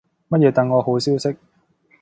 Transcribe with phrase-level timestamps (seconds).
[0.29, 1.37] 乜嘢等我好消息